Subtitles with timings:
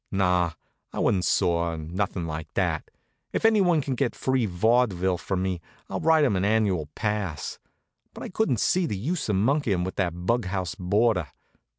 [0.09, 0.53] Naw,
[0.91, 2.89] I wa'n't sore, or nothin' like that.
[3.33, 7.59] If anyone can get free vawdyville from me I'll write 'em an annual pass;
[8.15, 11.27] but I couldn't see the use of monkeyin' with that bug house boarder.